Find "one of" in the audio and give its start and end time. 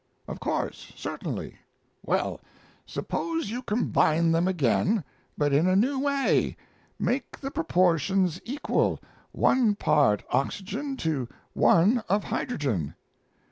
11.53-12.23